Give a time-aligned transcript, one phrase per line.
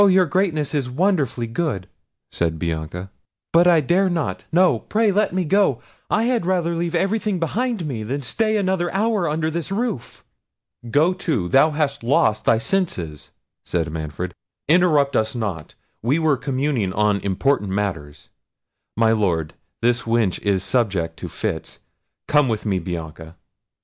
[0.09, 1.87] your Greatness is wonderfully good,"
[2.31, 3.11] said Bianca,
[3.53, 8.23] "but I dare not—no, pray let me go—I had rather leave everything behind me, than
[8.23, 10.23] stay another hour under this roof."
[10.89, 13.29] "Go to, thou hast lost thy senses,"
[13.63, 14.33] said Manfred.
[14.67, 21.29] "Interrupt us not; we were communing on important matters—My Lord, this wench is subject to
[21.29, 23.35] fits—Come with me, Bianca."